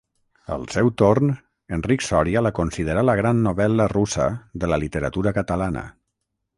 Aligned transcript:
Al 0.53 0.63
seu 0.75 0.87
torn, 1.01 1.29
Enric 1.77 2.07
Sòria 2.07 2.43
la 2.47 2.53
considerà 2.61 3.05
la 3.09 3.17
gran 3.23 3.45
novel·la 3.51 3.89
russa 3.95 4.29
de 4.65 4.75
la 4.75 4.85
literatura 4.87 5.39
catalana. 5.41 5.91